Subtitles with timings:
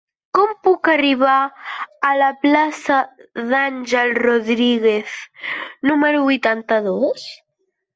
[0.35, 1.35] Com puc arribar
[2.09, 2.99] a la plaça
[3.53, 5.17] d'Àngel Rodríguez
[5.93, 7.33] número vuitanta-dos?